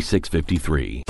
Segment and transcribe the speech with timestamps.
[0.00, 1.02] 4653.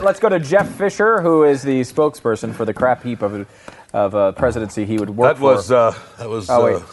[0.00, 3.46] Let's go to Jeff Fisher, who is the spokesperson for the crap heap of,
[3.92, 5.74] of uh, presidency he would work that was, for.
[5.74, 6.48] Uh, that was.
[6.48, 6.76] Oh, wait.
[6.76, 6.86] uh,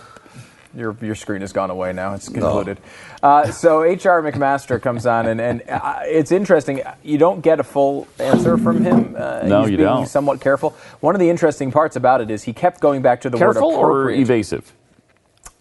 [0.75, 2.13] Your, your screen has gone away now.
[2.13, 2.77] It's concluded.
[3.23, 4.21] Uh, so H.R.
[4.21, 6.81] McMaster comes on, and, and uh, it's interesting.
[7.03, 9.15] You don't get a full answer from him.
[9.17, 10.07] Uh, No, he's you being don't.
[10.07, 10.71] somewhat careful.
[10.99, 13.69] One of the interesting parts about it is he kept going back to the Careful
[13.69, 14.19] word or appropriate.
[14.21, 14.73] evasive?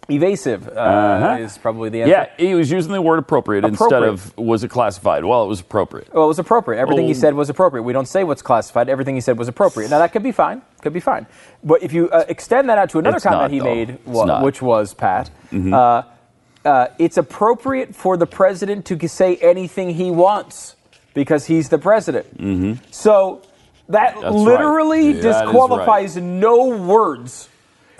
[0.08, 1.36] Evasive uh, Uh-huh.
[1.42, 2.10] is probably the answer.
[2.10, 5.24] Yeah, he was using the word appropriate, instead of was it classified?
[5.24, 6.12] Well, it was appropriate.
[6.12, 6.78] Well, it was appropriate.
[6.80, 7.14] Everything he Oh.
[7.14, 7.84] said was appropriate.
[7.84, 8.88] We don't say what's classified.
[8.90, 9.90] Everything he said was appropriate.
[9.90, 10.60] Now that could be fine.
[10.82, 11.26] Could be fine.
[11.62, 13.64] But if you uh, extend that out to another It's comment not, he though.
[13.64, 14.42] made, not.
[14.42, 15.72] which was Pat, Mhm.
[15.72, 16.02] uh,
[16.68, 20.76] uh, it's appropriate for the president to say anything he wants
[21.14, 22.26] because he's the president.
[22.38, 22.72] Mm-hmm.
[22.90, 23.40] So
[23.88, 25.16] that That's literally right.
[25.16, 27.48] Yeah, that is disqualifies no words.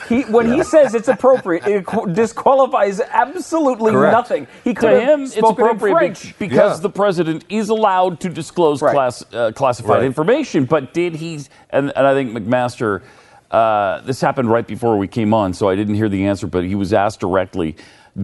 [0.09, 4.13] He, when he says it's appropriate, it disqualifies absolutely Correct.
[4.13, 4.47] nothing.
[4.63, 6.39] He could to have him, it's spoken in appropriate be- French.
[6.39, 10.05] because the president is allowed to disclose class, uh, classified Right.
[10.05, 10.65] information.
[10.65, 11.41] But did he?
[11.71, 13.03] And, and I think McMaster.
[13.51, 16.47] Uh, this happened right before we came on, so I didn't hear the answer.
[16.49, 17.77] But he was asked directly,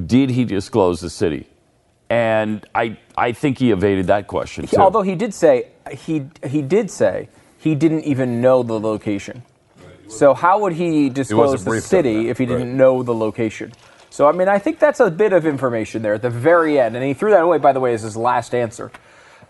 [0.07, 1.47] "Did he disclose the city?"
[2.09, 4.65] And I, I think he evaded that question.
[4.65, 4.83] He- too.
[4.83, 9.43] although he did say he he did say he didn't even know the location.
[10.11, 13.73] So how would he disclose the city if he didn't know the location?
[14.11, 16.97] So I mean, I think that's a bit of information there at the very end,
[16.97, 17.59] and he threw that away.
[17.59, 18.91] By the way, as his last answer.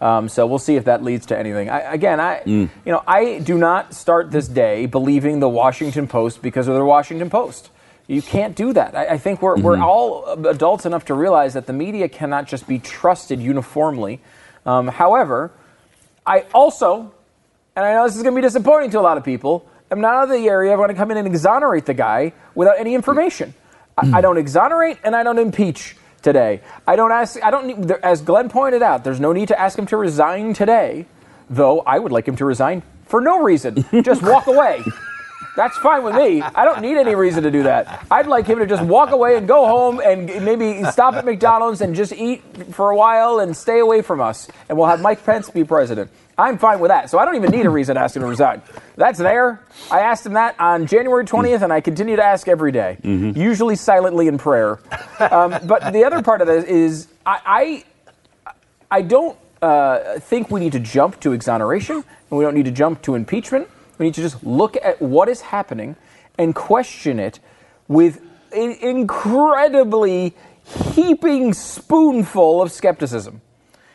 [0.03, 1.69] Um, so we'll see if that leads to anything.
[1.69, 2.70] I, again, I Mm.
[2.84, 6.84] you know I do not start this day believing the Washington Post because of the
[6.84, 7.70] Washington Post.
[8.06, 8.97] You can't do that.
[8.97, 9.84] I, I think we're, we're Mhm.
[9.84, 14.20] all adults enough to realize that the media cannot just be trusted uniformly.
[14.66, 15.53] Um, however,
[16.26, 17.12] I also,
[17.76, 20.00] and I know this is going to be disappointing to a lot of people, am
[20.00, 20.72] not out of the area.
[20.72, 23.54] I'm going to come in and exonerate the guy without any information.
[23.96, 24.20] I, I hmm.
[24.20, 26.60] don't exonerate and I don't impeach today.
[26.86, 27.42] I don't ask.
[27.42, 27.90] I don't need.
[28.02, 31.06] As Glenn pointed out, there's no need to ask him to resign today.
[31.48, 33.84] Though I would like him to resign for no reason.
[34.02, 34.82] Just walk away.
[35.56, 36.43] That's fine with me.
[36.43, 38.06] I don't need any reason to do that.
[38.11, 41.81] I'd like him to just walk away and go home and maybe stop at McDonald's
[41.81, 44.49] and just eat for a while and stay away from us.
[44.69, 46.11] And we'll have Mike Pence be president.
[46.38, 47.11] I'm fine with that.
[47.11, 48.62] So I don't even need a reason to ask him to resign.
[48.97, 49.62] That's there.
[49.91, 53.77] I asked him that on January 20th, and I continue to ask every day, usually
[53.77, 54.78] silently in prayer.
[55.19, 57.84] Um, but the other part of it is I,
[58.47, 58.55] I,
[58.91, 62.71] I don't uh, think we need to jump to exoneration, and we don't need to
[62.71, 63.69] jump to impeachment.
[64.00, 65.94] We need to just look at what is happening
[66.38, 67.38] and question it
[67.87, 70.34] with an incredibly
[70.94, 73.43] heaping spoonful of skepticism.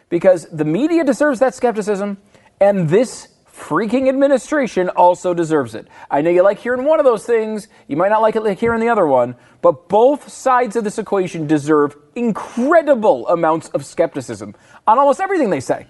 [0.09, 2.17] Because the media deserves that skepticism,
[2.61, 5.87] and this freaking administration also deserves it.
[6.11, 8.59] I know you like hearing one of those things, you might not like it like
[8.59, 14.53] hearing the other one, but both sides of this equation deserve incredible amounts of skepticism
[14.85, 15.87] on almost everything they say.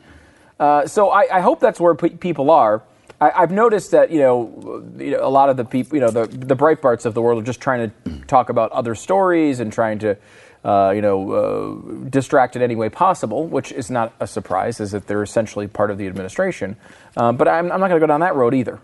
[0.58, 2.82] Uh, so I, I hope that's where pe- people are.
[3.22, 6.12] I, I've noticed that you know, you know, a lot of the people, you know,
[6.12, 9.72] the the Breitbarts of the world are just trying to talk about other stories and
[9.72, 10.18] trying to,
[10.64, 14.92] uh, you know, uh, distract in any way possible, which is not a surprise, is
[14.92, 16.76] that they're essentially part of the administration.
[17.16, 18.80] Uh, but I'm, I'm not going to go down that road either.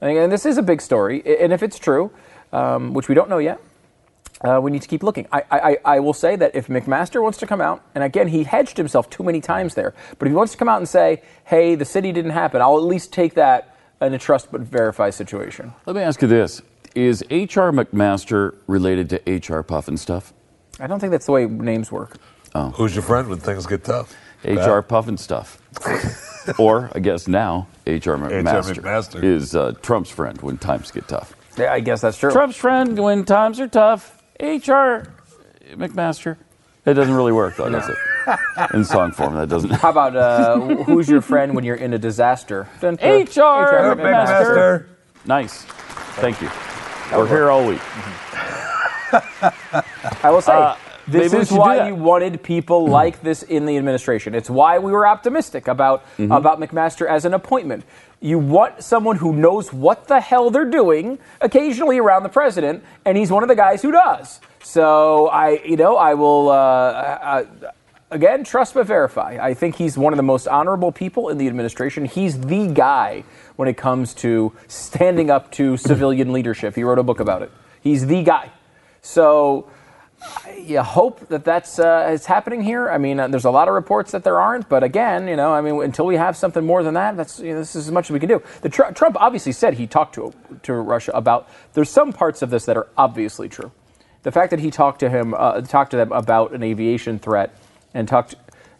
[0.00, 2.10] And this is a big story, and if it's true,
[2.52, 3.60] um, which we don't know yet,
[4.42, 5.26] uh, we need to keep looking.
[5.32, 8.44] I, I, I will say that if McMaster wants to come out, and again, he
[8.44, 11.22] hedged himself too many times there, but if he wants to come out and say,
[11.44, 15.10] hey, the city didn't happen, I'll at least take that in a trust but verify
[15.10, 15.72] situation.
[15.86, 16.62] Let me ask you this:
[16.94, 17.70] Is H.R.
[17.70, 19.62] McMaster related to H.R.
[19.62, 20.32] Pufnstuf?
[20.80, 22.16] I don't think that's the way names work.
[22.54, 22.70] Oh.
[22.70, 24.14] Who's your friend when things get tough?
[24.44, 24.82] H.R.
[24.82, 25.58] Pufnstuf.
[26.58, 29.22] or I guess now HR McMaster, McMaster.
[29.22, 31.34] is uh, Trump's friend when times get tough.
[31.56, 32.32] Yeah, I guess that's true.
[32.32, 34.21] Trump's friend when times are tough.
[34.42, 35.06] HR
[35.74, 36.36] McMaster.
[36.84, 37.96] It doesn't really work though, does it?
[38.74, 39.70] In song form, that doesn't.
[39.70, 42.68] How about uh, who's your friend when you're in a disaster?
[42.80, 43.22] Dun, dun.
[43.22, 44.86] HR McMaster.
[45.24, 45.62] Nice.
[46.16, 46.50] Thank you.
[47.16, 47.80] We're here all week.
[50.24, 50.74] I will say, Uh,
[51.08, 54.34] this maybe is why you wanted people like this in the administration.
[54.34, 56.32] It's why we were optimistic about Mm-hmm.
[56.32, 57.84] about McMaster as an appointment.
[58.20, 63.16] You want someone who knows what the hell they're doing, occasionally around the president, and
[63.16, 64.40] he's one of the guys who does.
[64.62, 66.48] So I, you know, I will.
[66.50, 67.44] Uh, uh,
[68.10, 69.38] Again, trust but verify.
[69.40, 72.04] I think he's one of the most honorable people in the administration.
[72.04, 73.24] He's the guy
[73.56, 76.74] when it comes to standing up to civilian leadership.
[76.74, 77.50] He wrote a book about it.
[77.80, 78.50] He's the guy.
[79.00, 79.70] So
[80.58, 82.90] you hope that that's uh, is happening here.
[82.90, 85.52] I mean, uh, there's a lot of reports that there aren't, but again, you know,
[85.52, 87.92] I mean, until we have something more than that, that's you know, this is as
[87.92, 88.42] much as we can do.
[88.62, 90.32] The Tr- Trump obviously said he talked to
[90.62, 91.48] to Russia about.
[91.72, 93.72] There's some parts of this that are obviously true.
[94.22, 97.56] The fact that he talked to him, uh, talked to them about an aviation threat,
[97.92, 98.36] and talked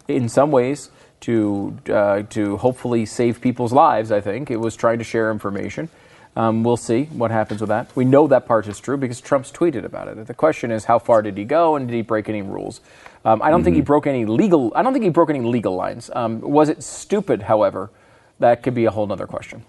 [0.09, 0.91] in some ways
[1.23, 4.13] to uh, to hopefully save people's lives.
[4.13, 5.89] I think it was trying to share information.
[6.35, 7.95] Um, we'll see what happens with that.
[7.95, 10.27] We know that part is true because Trump's tweeted about it.
[10.27, 12.81] The question is, how far did he go, and did he break any rules?
[13.25, 14.73] Um, I don't think he broke any legal.
[14.75, 16.11] I don't think he broke any legal lines.
[16.15, 17.43] Um, was it stupid?
[17.43, 17.91] However,
[18.39, 19.65] that could be a whole other question.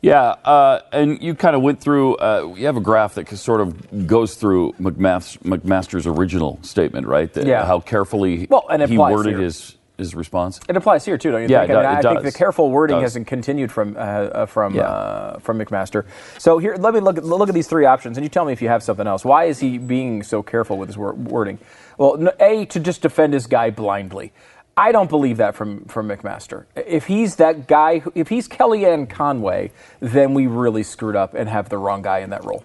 [0.00, 2.16] Yeah, uh, and you kind of went through.
[2.16, 7.32] Uh, you have a graph that sort of goes through McMaster, McMaster's original statement, right?
[7.32, 7.64] That- Yeah.
[7.64, 9.42] How carefully Well, and he worded here.
[9.42, 10.60] his his response.
[10.68, 11.70] It applies here too, don't you Yeah, think?
[11.72, 13.02] it I, mean, do- I it think the careful wording Does.
[13.12, 14.82] hasn't continued from uh, uh, from Yeah.
[14.84, 16.04] uh, from McMaster.
[16.38, 18.52] So here, let me look at, look at these three options, and you tell me
[18.52, 19.24] if you have something else.
[19.24, 21.58] Why is he being so careful with his wor- wording?
[21.98, 24.32] Well, a to just defend his guy blindly.
[24.76, 26.66] I don't believe that from from McMaster.
[26.76, 31.68] If he's that guy, if he's Kellyanne Conway, then we really screwed up and have
[31.68, 32.64] the wrong guy in that role.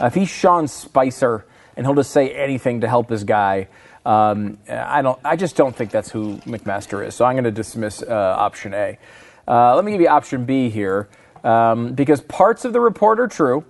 [0.00, 1.44] Uh, if he's Sean Spicer
[1.76, 3.68] and he'll just say anything to help his guy,
[4.04, 5.18] um, I don't.
[5.24, 7.14] I just don't think that's who McMaster is.
[7.14, 8.98] So I'm going to dismiss uh, option A.
[9.48, 11.08] Uh, let me give you option B here,
[11.42, 13.64] um, because parts of the report are true.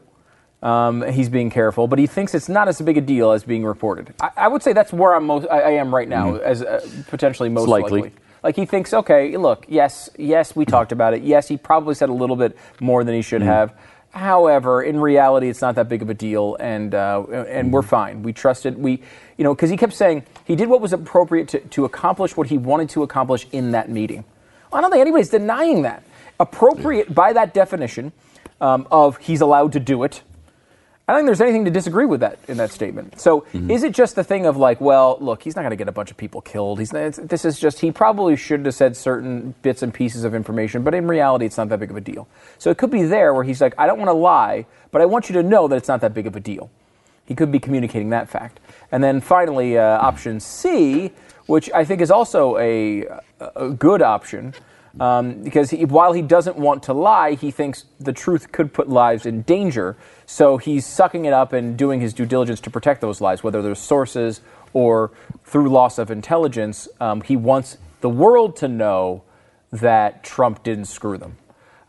[0.62, 3.64] Um, he's being careful, but he thinks it's not as big a deal as being
[3.64, 4.14] reported.
[4.20, 5.46] I, I would say that's where I'm most.
[5.50, 8.02] I, I am right now, as uh, potentially most likely.
[8.02, 8.18] likely.
[8.42, 11.22] Like he thinks, okay, look, yes, yes, we talked about it.
[11.22, 13.72] Yes, he probably said a little bit more than he should have.
[14.14, 18.22] However, in reality, it's not that big of a deal, and uh, and we're fine.
[18.22, 19.02] We trusted we,
[19.36, 22.46] you know, because he kept saying he did what was appropriate to, to accomplish what
[22.46, 24.24] he wanted to accomplish in that meeting.
[24.72, 26.04] I don't think anybody's denying that.
[26.38, 28.12] Appropriate by that definition
[28.60, 30.22] um, of he's allowed to do it.
[31.06, 33.20] I don't think there's anything to disagree with that in that statement.
[33.20, 35.86] So, is it just the thing of like, well, look, he's not going to get
[35.86, 36.78] a bunch of people killed.
[36.78, 40.34] He's it's, this is just he probably should have said certain bits and pieces of
[40.34, 42.26] information, but in reality, it's not that big of a deal.
[42.56, 45.04] So it could be there where he's like, I don't want to lie, but I
[45.04, 46.70] want you to know that it's not that big of a deal.
[47.26, 48.60] He could be communicating that fact.
[48.90, 51.12] And then finally, uh, option C,
[51.46, 53.04] which I think is also a,
[53.40, 54.54] a good option,
[55.00, 58.88] um, because he, while he doesn't want to lie, he thinks the truth could put
[58.88, 59.96] lives in danger.
[60.26, 63.60] So he's sucking it up and doing his due diligence to protect those lives, whether
[63.60, 64.40] there's sources
[64.72, 65.10] or
[65.44, 66.88] through loss of intelligence.
[67.00, 69.22] Um, he wants the world to know
[69.72, 71.38] that Trump didn't screw them.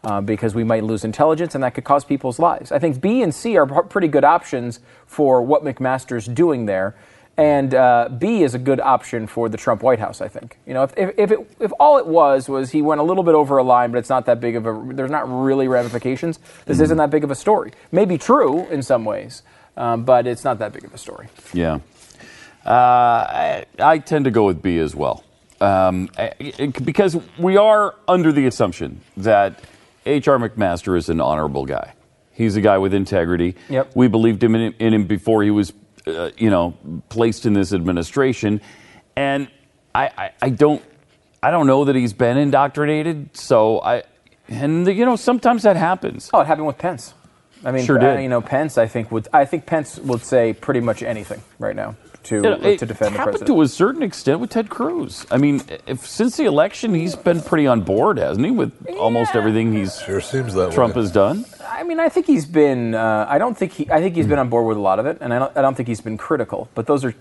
[0.04, 2.72] Uh, because we might lose intelligence and that could cause people's lives.
[2.72, 6.94] I think B and C are pr- pretty good options for what McMaster's doing there.
[7.38, 10.58] And uh, B is a good option for the Trump White House, I think.
[10.66, 13.24] You know, if, if, if, it, if all it was was he went a little
[13.24, 16.40] bit over a line, but it's not that big of a, there's not really ramifications,
[16.66, 17.74] this isn't that big of a story.
[17.92, 19.44] Maybe true in some ways,
[19.76, 21.28] um, but it's not that big of a story.
[21.54, 21.80] Yeah.
[22.66, 25.24] Uh, I, I tend to go with B as well.
[25.62, 26.10] Um,
[26.84, 29.60] because we are under the assumption that
[30.06, 30.38] H.R.
[30.38, 31.94] McMaster is an honorable guy.
[32.32, 33.56] He's a guy with integrity.
[33.70, 33.92] Yep.
[33.96, 35.72] We believed him in, in him before he was,
[36.08, 36.76] uh, you know,
[37.10, 38.62] placed in this administration.
[39.16, 39.50] And
[39.94, 40.84] I, I, I don't,
[41.42, 43.36] I don't know that he's been indoctrinated.
[43.36, 44.04] So I,
[44.48, 46.30] and you know, sometimes that happens.
[46.34, 47.14] Oh, it happened with Pence.
[47.64, 48.24] I mean, Sure uh, did.
[48.24, 48.78] you know, Pence.
[48.78, 49.28] I think would.
[49.34, 51.96] I think Pence would say pretty much anything right now
[52.26, 53.58] to You know, it to defend the happened president.
[53.58, 55.26] to a certain extent with Ted Cruz.
[55.32, 59.36] I mean, if since the election, he's been pretty on board, hasn't he, with almost
[59.36, 61.02] everything he's Sure seems that Trump way.
[61.02, 61.46] has done.
[61.68, 62.96] I mean, I think he's been.
[62.96, 63.90] Uh, I don't think he.
[63.92, 65.58] I think he's been on board with a lot of it, and I don't.
[65.58, 66.70] I don't think he's been critical.
[66.76, 67.14] But those are,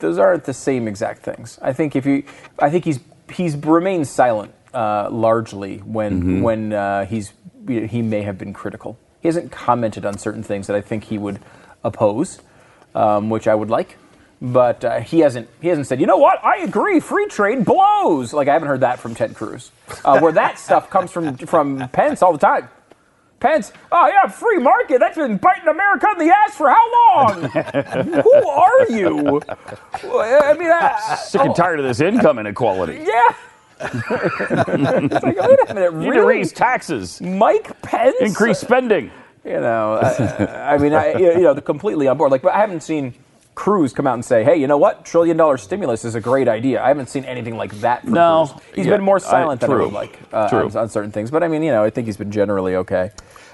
[0.00, 1.58] those aren't the same exact things.
[1.62, 2.24] I think if you,
[2.58, 3.00] I think he's
[3.32, 7.32] he's remained silent uh, largely when when uh, he's
[7.66, 8.98] he may have been critical.
[9.20, 11.40] He hasn't commented on certain things that I think he would
[11.82, 12.40] oppose,
[12.94, 13.96] um, which I would like.
[14.40, 18.32] But uh, he hasn't he hasn't said, you know what, I agree, free trade blows.
[18.32, 19.70] Like I haven't heard that from Ted Cruz,
[20.04, 22.68] uh, where that stuff comes from from Pence all the time.
[23.38, 24.98] Pence, oh yeah, free market.
[24.98, 27.42] That's been biting America in the ass for how long?
[28.22, 29.42] Who are you?
[30.02, 32.94] I mean, I, Sick and tired of this income inequality.
[33.06, 33.34] yeah.
[33.78, 38.16] it's like, wait a minute, You need to raise taxes, Mike Pence?
[38.20, 39.10] increase spending.
[39.44, 42.32] You know, I, I mean, I, you know, completely on board.
[42.32, 43.14] Like, but I haven't seen
[43.56, 45.04] Cruz come out and say, "Hey, you know what?
[45.04, 48.02] Trillion dollar stimulus is a great idea." I haven't seen anything like that.
[48.02, 48.46] From No.
[48.46, 48.62] Cruz.
[48.76, 51.30] he's Yeah, been more I- silent than I would like uh, on, on certain things.
[51.32, 53.10] But I mean, you know, I think he's been generally okay.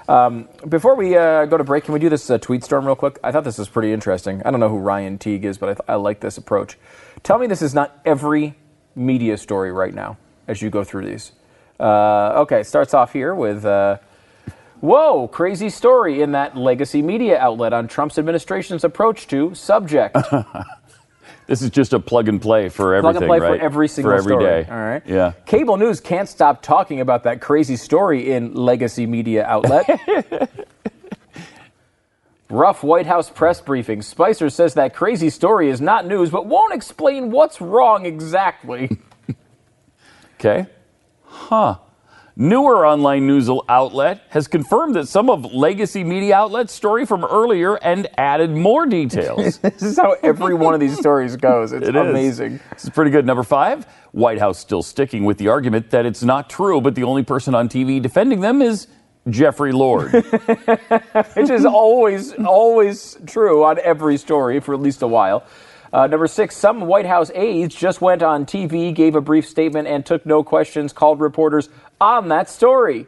[0.09, 2.97] Um, before we uh, go to break, can we do this uh, tweet storm real
[2.97, 3.17] quick?
[3.23, 4.41] I thought this was pretty interesting.
[4.45, 6.77] I don't know who Ryan Teague is, but I, th- I like this approach.
[7.23, 8.55] Tell me this is not every
[8.95, 10.17] media story right now
[10.49, 11.31] as you go through these.
[11.79, 13.65] Uh, okay, starts off here with.
[14.83, 20.17] Whoa, crazy story in that legacy media outlet on Trump's administration's approach to subject.
[21.45, 23.59] This is just a plug and play for everything, Plug and play right?
[23.59, 24.45] for every single for every story.
[24.45, 24.69] day.
[24.71, 25.03] All right.
[25.05, 25.33] Yeah.
[25.45, 29.85] Cable news can't stop talking about that crazy story in legacy media outlet.
[32.49, 34.01] Rough White House press briefing.
[34.01, 38.89] Spicer says that crazy story is not news, but won't explain what's wrong exactly.
[40.39, 40.65] Okay.
[41.25, 41.75] Huh.
[42.35, 47.75] Newer online news outlet has confirmed that some of legacy media outlet's story from earlier
[47.75, 49.57] and added more details.
[49.59, 51.73] this is how every one of these stories goes.
[51.73, 52.09] It's It is.
[52.09, 52.59] amazing.
[52.71, 53.27] This is pretty good.
[53.27, 57.03] Number five, White House still sticking with the argument that it's not true, but the
[57.03, 58.87] only person on TV defending them is
[59.29, 60.11] Jeffrey Lord.
[61.33, 65.43] which is always always true on every story for at least a while.
[65.93, 69.87] Uh, number six, some White House aides just went on TV, gave a brief statement,
[69.87, 71.69] and took no questions, called reporters
[72.03, 73.07] on that story.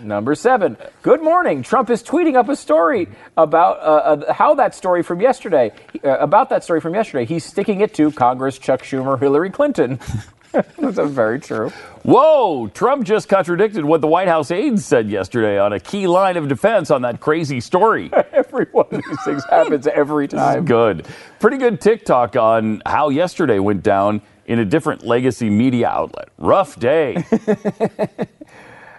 [0.00, 1.62] Number seven, good morning.
[1.62, 5.70] Trump is tweeting up a story about uh, uh, how that story from yesterday,
[6.04, 7.24] uh, about that story from yesterday.
[7.24, 10.00] He's sticking it to Congress, Chuck Schumer, Hillary Clinton.
[10.78, 11.70] That's very true.
[12.02, 12.66] Whoa!
[12.68, 16.48] Trump just contradicted what the White House aides said yesterday on a key line of
[16.48, 18.10] defense on that crazy story.
[18.32, 20.64] Every one of these things happens every time.
[20.64, 21.06] good.
[21.38, 26.28] Pretty good TikTok on how yesterday went down in a different legacy media outlet.
[26.38, 27.24] Rough day.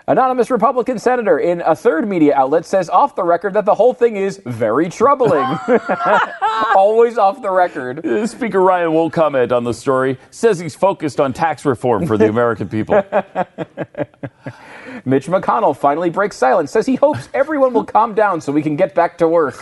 [0.06, 3.94] Anonymous Republican senator in a third media outlet says off the record that the whole
[3.94, 5.46] thing is very troubling.
[6.76, 8.06] Always off the record.
[8.06, 12.18] Uh, Speaker Ryan won't comment on the story, says he's focused on tax reform for
[12.18, 12.96] the American people.
[15.06, 18.76] Mitch McConnell finally breaks silence, says he hopes everyone will calm down so we can
[18.76, 19.56] get back to work.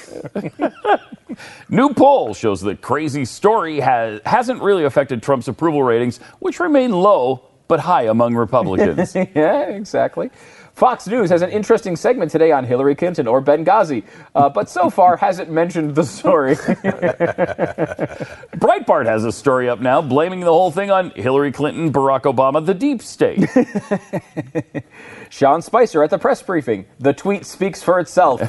[1.69, 6.91] New poll shows that crazy story has, hasn't really affected Trump's approval ratings, which remain
[6.91, 9.15] low but high among Republicans.
[9.35, 10.29] yeah, exactly.
[10.73, 14.03] Fox News has an interesting segment today on Hillary Clinton or Benghazi,
[14.35, 16.55] uh, but so far hasn't mentioned the story.
[18.55, 22.65] Breitbart has a story up now blaming the whole thing on Hillary Clinton, Barack Obama,
[22.65, 23.47] the deep state.
[25.29, 26.85] Sean Spicer at the press briefing.
[26.99, 28.41] The tweet speaks for itself.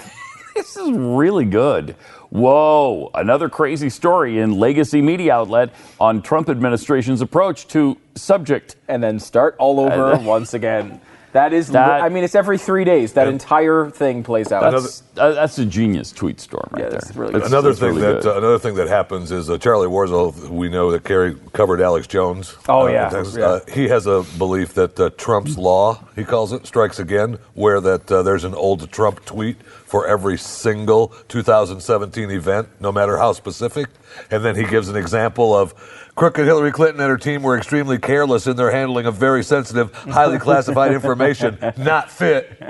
[0.55, 1.97] This is really good.
[2.33, 5.69] Whoa, another crazy story in legacy media outlet
[6.01, 8.77] on Trump administration's approach to subject.
[8.89, 10.99] and then start all over once again.
[11.33, 13.15] That is, li- That- I mean, it's every three days.
[13.15, 14.71] That entire thing plays out.
[14.71, 17.01] That's, uh, that's a genius tweet storm right Yeah, there.
[17.01, 17.57] that's really That's- good.
[17.57, 20.49] Another that's thing really that uh, another thing that happens is uh, Charlie Warzel.
[20.49, 22.55] We know that Kerry covered Alex Jones.
[22.69, 23.37] Oh, uh, yeah, Texas.
[23.37, 23.45] yeah.
[23.47, 27.81] Uh, he has a belief that uh, Trump's law, he calls it, strikes again, where
[27.81, 33.33] that uh, there's an old Trump tweet for every single 2017 event, no matter how
[33.33, 33.89] specific.
[34.31, 35.73] And then he gives an example of
[36.15, 39.93] crooked Hillary Clinton and her team were extremely careless in their handling of very sensitive,
[39.95, 41.59] highly classified information.
[41.77, 42.51] Not fit.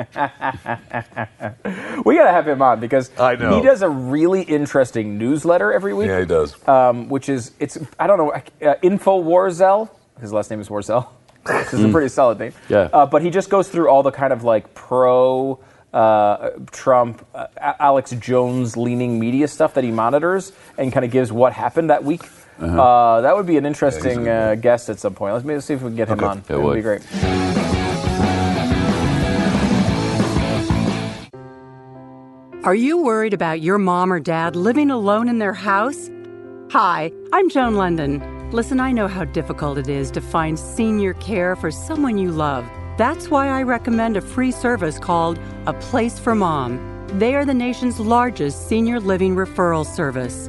[2.05, 3.57] we got to have him on because I know.
[3.57, 6.09] he does a really interesting newsletter every week.
[6.09, 6.57] Yeah, he does.
[6.69, 8.33] Um, which is it's I don't know
[8.69, 9.91] uh, Info Warzel.
[10.21, 11.09] His last name is Warzel.
[11.45, 12.53] This is a pretty solid name.
[12.69, 12.89] Yeah.
[12.93, 15.59] Uh, but he just goes through all the kind of like pro.
[15.93, 21.31] Uh, Trump, uh, Alex Jones leaning media stuff that he monitors and kind of gives
[21.31, 22.23] what happened that week.
[22.63, 25.35] Uh that would be an interesting uh, guest at some point.
[25.35, 26.27] Let's maybe see if we can get him Okay.
[26.27, 26.39] on.
[26.39, 27.03] It It would be great.
[32.65, 36.09] Are you worried about your mom or dad living alone in their house?
[36.71, 38.23] Hi, I'm Joan London.
[38.53, 42.65] Listen, I know how difficult it is to find senior care for someone you love.
[42.99, 46.79] That's why I recommend a free service called A Place for Mom.
[47.19, 50.49] They are the nation's largest senior living referral service.